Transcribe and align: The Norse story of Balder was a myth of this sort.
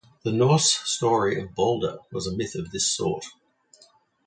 The 0.23 0.31
Norse 0.31 0.73
story 0.83 1.39
of 1.39 1.53
Balder 1.53 1.99
was 2.11 2.25
a 2.25 2.35
myth 2.35 2.55
of 2.55 2.71
this 2.71 2.89
sort. 2.91 3.23